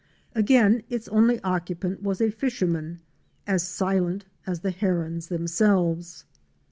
Again 0.33 0.81
its 0.89 1.07
only 1.09 1.39
occupant 1.43 2.01
was 2.01 2.21
a 2.21 2.31
fisherman, 2.31 3.01
as 3.45 3.61
silent 3.61 4.25
as 4.47 4.61
the 4.61 4.71
Herons 4.71 5.27
themselves. 5.27 6.25